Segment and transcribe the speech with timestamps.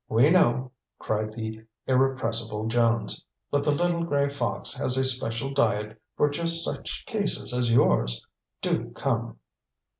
[0.09, 3.23] We know," cried the irrepressible Jones.
[3.51, 8.25] "But the Little Gray Fox has a special diet for just such cases as yours.
[8.63, 9.37] Do come!"